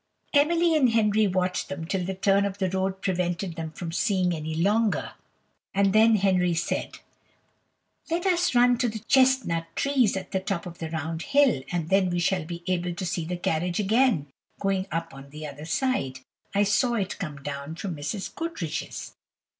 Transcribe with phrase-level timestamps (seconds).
[0.33, 4.29] Emily and Henry watched them till the turn of the road prevented them from seeing
[4.29, 5.11] them any longer;
[5.75, 6.97] and then Henry said:
[8.09, 11.89] "Let us run to the chesnut trees at the top of the round hill, and
[11.89, 14.25] then we shall be able to see the carriage again
[14.59, 16.21] going up on the other side;
[16.55, 18.33] I saw it come down from Mrs.
[18.33, 19.13] Goodriche's."